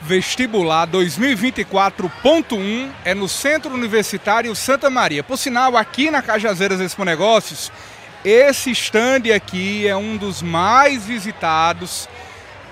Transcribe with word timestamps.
Vestibular 0.00 0.86
2024.1 0.86 2.88
é 3.04 3.14
no 3.14 3.28
Centro 3.28 3.74
Universitário 3.74 4.54
Santa 4.54 4.88
Maria. 4.88 5.24
Por 5.24 5.36
sinal, 5.36 5.76
aqui 5.76 6.10
na 6.10 6.22
Cajazeiras 6.22 6.80
Expo 6.80 7.04
Negócios, 7.04 7.72
esse 8.24 8.70
stand 8.70 9.34
aqui 9.34 9.88
é 9.88 9.96
um 9.96 10.16
dos 10.16 10.40
mais 10.40 11.04
visitados, 11.04 12.08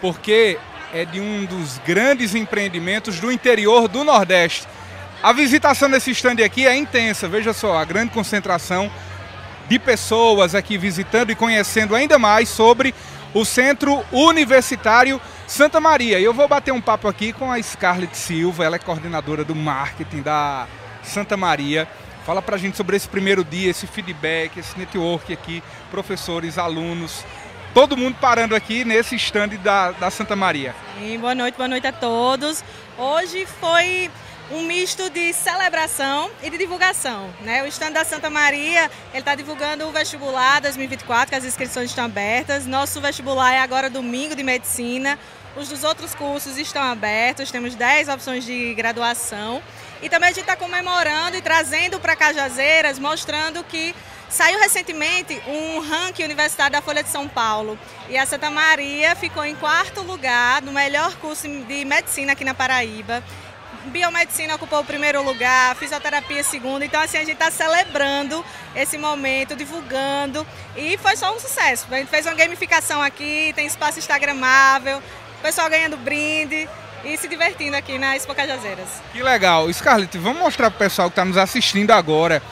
porque 0.01 0.57
é 0.95 1.05
de 1.05 1.21
um 1.21 1.45
dos 1.45 1.79
grandes 1.79 2.33
empreendimentos 2.35 3.19
do 3.19 3.33
interior 3.33 3.89
do 3.89 4.05
Nordeste. 4.05 4.69
A 5.21 5.33
visitação 5.33 5.91
desse 5.91 6.13
stand 6.13 6.45
aqui 6.45 6.65
é 6.65 6.77
intensa, 6.77 7.29
veja 7.29 7.53
só, 7.53 7.77
a 7.77 7.85
grande 7.85 8.13
concentração 8.13 8.89
de 9.69 9.81
pessoas 9.81 10.55
aqui 10.55 10.79
visitando 10.79 11.33
e 11.33 11.35
conhecendo 11.35 11.97
ainda 11.97 12.21
mais 12.21 12.49
sobre 12.49 12.95
o 13.37 13.45
Centro 13.45 14.03
Universitário 14.11 15.21
Santa 15.47 15.79
Maria. 15.79 16.19
E 16.19 16.25
eu 16.25 16.33
vou 16.33 16.49
bater 16.49 16.73
um 16.73 16.81
papo 16.81 17.07
aqui 17.07 17.35
com 17.35 17.53
a 17.53 17.63
Scarlett 17.63 18.17
Silva, 18.17 18.65
ela 18.65 18.77
é 18.77 18.79
coordenadora 18.79 19.45
do 19.45 19.55
marketing 19.55 20.23
da 20.23 20.67
Santa 21.03 21.37
Maria. 21.37 21.87
Fala 22.25 22.41
pra 22.41 22.57
gente 22.57 22.79
sobre 22.79 22.97
esse 22.97 23.07
primeiro 23.07 23.45
dia, 23.45 23.71
esse 23.71 23.87
feedback, 23.87 24.59
esse 24.59 24.79
network 24.79 25.35
aqui, 25.35 25.63
professores, 25.91 26.57
alunos, 26.57 27.27
todo 27.75 27.95
mundo 27.95 28.17
parando 28.19 28.57
aqui 28.57 28.87
nesse 28.87 29.17
stand 29.17 29.49
da, 29.63 29.93
da 29.93 30.11
Santa 30.11 30.35
Maria. 30.35 30.75
Sim, 30.99 31.19
boa 31.19 31.35
noite, 31.35 31.57
boa 31.57 31.69
noite 31.69 31.87
a 31.87 31.93
todos. 31.93 32.65
Hoje 32.97 33.45
foi 33.61 34.11
um 34.51 34.63
misto 34.63 35.11
de 35.11 35.33
celebração 35.33 36.31
e 36.43 36.51
de 36.51 36.57
divulgação. 36.57 37.29
Né? 37.41 37.63
O 37.65 37.67
stand 37.67 37.93
da 37.93 38.05
Santa 38.05 38.31
Maria 38.31 38.91
está 39.13 39.35
divulgando 39.35 39.87
o 39.87 39.91
vestibular 39.91 40.61
2024, 40.61 41.31
que 41.31 41.35
as 41.35 41.45
inscrições 41.45 41.91
estão 41.91 42.05
abertas. 42.05 42.65
Nosso 42.65 43.01
vestibular 43.01 43.53
é 43.53 43.59
agora 43.59 43.91
domingo 43.91 44.37
de 44.37 44.43
medicina. 44.43 45.19
Os 45.57 45.69
dos 45.69 45.85
outros 45.85 46.15
cursos 46.15 46.59
estão 46.59 46.83
abertos, 46.83 47.51
temos 47.51 47.75
10 47.75 48.09
opções 48.09 48.45
de 48.45 48.75
graduação. 48.75 49.63
E 50.03 50.09
também 50.09 50.29
a 50.29 50.33
gente 50.33 50.43
está 50.43 50.55
comemorando 50.55 51.37
e 51.37 51.41
trazendo 51.41 51.99
para 51.99 52.15
Cajazeiras, 52.15 52.99
mostrando 52.99 53.65
que 53.65 53.95
saiu 54.29 54.61
recentemente 54.61 55.41
um 55.49 55.81
ranking 55.81 56.25
universitário 56.25 56.73
da 56.73 56.83
Folha 56.83 57.03
de 57.03 57.09
São 57.09 57.27
Paulo. 57.27 57.79
E 58.09 58.19
a 58.19 58.27
Santa 58.27 58.51
Maria 58.51 59.17
ficou 59.17 59.45
em 59.45 59.57
quarto 59.57 60.03
lugar 60.03 60.61
no 60.61 60.73
melhor 60.73 61.17
curso 61.17 61.49
de 61.49 61.85
medicina 61.87 62.33
aqui 62.33 62.45
na 62.45 62.53
Paraíba 62.55 63.25
biomedicina 63.87 64.55
ocupou 64.55 64.81
o 64.81 64.85
primeiro 64.85 65.23
lugar, 65.23 65.75
fisioterapia 65.77 66.43
segundo. 66.43 66.83
Então, 66.83 67.01
assim, 67.01 67.17
a 67.17 67.21
gente 67.21 67.33
está 67.33 67.51
celebrando 67.51 68.45
esse 68.75 68.99
momento, 68.99 69.57
divulgando. 69.57 70.47
E 70.77 70.97
foi 70.99 71.17
só 71.17 71.35
um 71.35 71.41
sucesso. 71.41 71.87
A 71.91 71.97
gente 71.97 72.09
fez 72.09 72.27
uma 72.27 72.35
gamificação 72.35 73.03
aqui, 73.03 73.53
tem 73.55 73.67
espaço 73.67 73.99
instagramável, 73.99 74.99
o 74.99 75.43
pessoal 75.43 75.69
ganhando 75.71 75.97
brinde 75.97 76.69
e 77.05 77.17
se 77.17 77.29
divertindo 77.29 77.77
aqui 77.77 77.99
na 77.99 78.17
Expo 78.17 78.35
Cajazeiras. 78.35 78.89
Que 79.13 79.23
legal. 79.23 79.73
Scarlett, 79.73 80.19
vamos 80.19 80.41
mostrar 80.41 80.71
para 80.71 80.77
o 80.77 80.79
pessoal 80.79 81.09
que 81.09 81.13
está 81.13 81.25
nos 81.25 81.37
assistindo 81.37 81.93
agora 81.93 82.43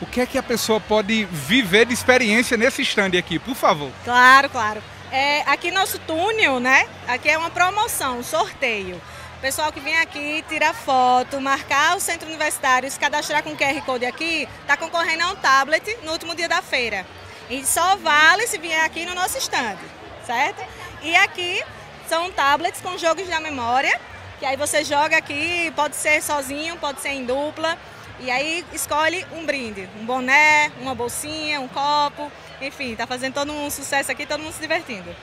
o 0.00 0.06
que 0.06 0.20
é 0.20 0.26
que 0.26 0.38
a 0.38 0.42
pessoa 0.42 0.80
pode 0.80 1.24
viver 1.24 1.86
de 1.86 1.92
experiência 1.92 2.56
nesse 2.56 2.82
stand 2.82 3.18
aqui, 3.18 3.38
por 3.38 3.54
favor. 3.54 3.90
Claro, 4.04 4.48
claro. 4.48 4.82
É, 5.10 5.42
aqui 5.42 5.70
nosso 5.70 5.98
túnel, 6.00 6.60
né? 6.60 6.86
Aqui 7.06 7.28
é 7.28 7.38
uma 7.38 7.50
promoção, 7.50 8.18
um 8.18 8.22
sorteio. 8.22 9.00
Pessoal 9.40 9.70
que 9.70 9.78
vem 9.78 9.96
aqui, 9.96 10.44
tirar 10.48 10.74
foto, 10.74 11.40
marcar 11.40 11.96
o 11.96 12.00
centro 12.00 12.26
universitário, 12.26 12.90
se 12.90 12.98
cadastrar 12.98 13.40
com 13.44 13.50
o 13.50 13.56
QR 13.56 13.80
Code 13.82 14.04
aqui, 14.04 14.48
está 14.62 14.76
concorrendo 14.76 15.22
a 15.22 15.30
um 15.30 15.36
tablet 15.36 15.96
no 16.02 16.10
último 16.10 16.34
dia 16.34 16.48
da 16.48 16.60
feira. 16.60 17.06
E 17.48 17.64
só 17.64 17.94
vale 17.94 18.48
se 18.48 18.58
vier 18.58 18.84
aqui 18.84 19.06
no 19.06 19.14
nosso 19.14 19.38
stand, 19.38 19.78
certo? 20.26 20.60
E 21.02 21.14
aqui 21.14 21.62
são 22.08 22.32
tablets 22.32 22.80
com 22.80 22.98
jogos 22.98 23.28
da 23.28 23.38
memória, 23.38 24.00
que 24.40 24.44
aí 24.44 24.56
você 24.56 24.82
joga 24.82 25.16
aqui, 25.16 25.72
pode 25.76 25.94
ser 25.94 26.20
sozinho, 26.20 26.76
pode 26.76 27.00
ser 27.00 27.10
em 27.10 27.24
dupla. 27.24 27.78
E 28.18 28.32
aí 28.32 28.64
escolhe 28.72 29.24
um 29.30 29.46
brinde, 29.46 29.88
um 30.00 30.04
boné, 30.04 30.72
uma 30.80 30.96
bolsinha, 30.96 31.60
um 31.60 31.68
copo, 31.68 32.28
enfim, 32.60 32.96
tá 32.96 33.06
fazendo 33.06 33.34
todo 33.34 33.52
um 33.52 33.70
sucesso 33.70 34.10
aqui, 34.10 34.26
todo 34.26 34.42
mundo 34.42 34.52
se 34.52 34.60
divertindo. 34.60 35.14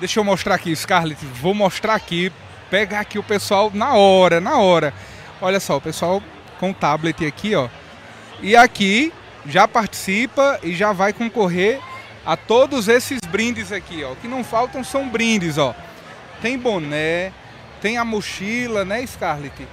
Deixa 0.00 0.18
eu 0.18 0.24
mostrar 0.24 0.54
aqui, 0.54 0.74
Scarlett, 0.74 1.22
vou 1.26 1.52
mostrar 1.52 1.94
aqui 1.94 2.32
pegar 2.70 3.00
aqui 3.00 3.18
o 3.18 3.22
pessoal 3.22 3.70
na 3.72 3.94
hora, 3.94 4.40
na 4.40 4.58
hora. 4.58 4.92
Olha 5.40 5.60
só, 5.60 5.76
o 5.76 5.80
pessoal 5.80 6.22
com 6.58 6.72
tablet 6.72 7.24
aqui, 7.26 7.54
ó. 7.54 7.68
E 8.40 8.56
aqui 8.56 9.12
já 9.46 9.66
participa 9.66 10.58
e 10.62 10.74
já 10.74 10.92
vai 10.92 11.12
concorrer 11.12 11.80
a 12.24 12.36
todos 12.36 12.88
esses 12.88 13.20
brindes 13.20 13.72
aqui, 13.72 14.04
ó. 14.04 14.12
O 14.12 14.16
que 14.16 14.28
não 14.28 14.44
faltam 14.44 14.84
são 14.84 15.08
brindes, 15.08 15.58
ó. 15.58 15.74
Tem 16.42 16.58
boné, 16.58 17.32
tem 17.80 17.96
a 17.96 18.04
mochila, 18.04 18.84
né, 18.84 19.04
Scarlett? 19.06 19.66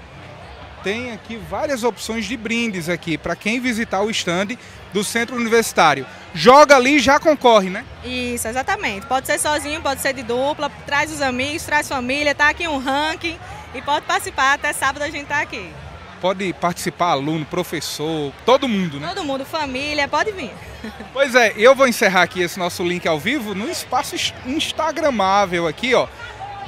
Tem 0.85 1.11
aqui 1.11 1.35
várias 1.35 1.83
opções 1.83 2.25
de 2.25 2.37
brindes 2.37 2.89
aqui 2.89 3.17
para 3.17 3.35
quem 3.35 3.59
visitar 3.59 4.03
o 4.03 4.11
stand 4.11 4.49
do 4.93 5.03
Centro 5.03 5.35
Universitário. 5.35 6.05
Joga 6.31 6.75
ali 6.75 6.97
e 6.97 6.99
já 6.99 7.19
concorre, 7.19 7.71
né? 7.71 7.83
Isso, 8.03 8.47
exatamente. 8.47 9.07
Pode 9.07 9.25
ser 9.25 9.39
sozinho, 9.39 9.81
pode 9.81 9.99
ser 9.99 10.13
de 10.13 10.21
dupla, 10.21 10.69
traz 10.85 11.11
os 11.11 11.23
amigos, 11.23 11.63
traz 11.63 11.87
família, 11.87 12.35
tá 12.35 12.49
aqui 12.49 12.67
um 12.67 12.77
ranking 12.77 13.35
e 13.73 13.81
pode 13.81 14.05
participar. 14.05 14.53
Até 14.53 14.71
sábado 14.73 15.01
a 15.01 15.09
gente 15.09 15.25
tá 15.25 15.41
aqui. 15.41 15.71
Pode 16.21 16.53
participar 16.53 17.13
aluno, 17.13 17.45
professor, 17.45 18.31
todo 18.45 18.67
mundo, 18.67 18.99
né? 18.99 19.07
Todo 19.07 19.23
mundo, 19.23 19.43
família, 19.43 20.07
pode 20.07 20.31
vir. 20.33 20.51
Pois 21.11 21.33
é, 21.33 21.51
eu 21.57 21.73
vou 21.73 21.87
encerrar 21.87 22.21
aqui 22.21 22.43
esse 22.43 22.59
nosso 22.59 22.83
link 22.83 23.07
ao 23.07 23.19
vivo 23.19 23.55
no 23.55 23.67
espaço 23.67 24.15
instagramável 24.45 25.67
aqui, 25.67 25.95
ó, 25.95 26.07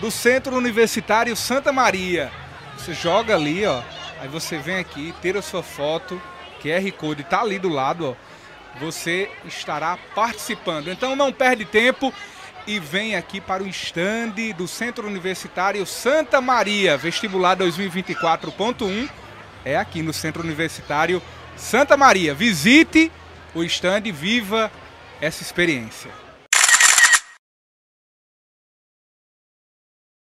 do 0.01 0.09
Centro 0.09 0.55
Universitário 0.55 1.35
Santa 1.35 1.71
Maria. 1.71 2.31
Você 2.75 2.93
joga 2.93 3.35
ali, 3.35 3.63
ó, 3.63 3.81
Aí 4.19 4.27
você 4.27 4.57
vem 4.57 4.77
aqui, 4.77 5.13
tira 5.21 5.39
a 5.39 5.43
sua 5.43 5.61
foto, 5.61 6.21
QR 6.61 6.91
Code 6.93 7.21
está 7.21 7.41
ali 7.41 7.59
do 7.59 7.69
lado, 7.69 8.09
ó. 8.09 8.15
Você 8.79 9.29
estará 9.45 9.97
participando. 10.13 10.89
Então 10.89 11.15
não 11.15 11.31
perde 11.31 11.65
tempo 11.65 12.13
e 12.67 12.79
vem 12.79 13.15
aqui 13.15 13.39
para 13.39 13.63
o 13.63 13.67
stand 13.67 14.35
do 14.55 14.67
Centro 14.67 15.07
Universitário 15.07 15.85
Santa 15.85 16.41
Maria, 16.41 16.97
vestibular 16.97 17.55
2024.1. 17.57 19.09
É 19.63 19.77
aqui 19.77 20.01
no 20.01 20.13
Centro 20.13 20.43
Universitário 20.43 21.21
Santa 21.55 21.97
Maria. 21.97 22.33
Visite 22.33 23.11
o 23.55 23.63
stand, 23.63 24.11
viva 24.11 24.71
essa 25.19 25.41
experiência. 25.41 26.11